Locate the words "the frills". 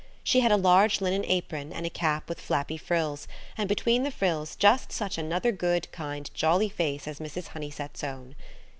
4.01-4.55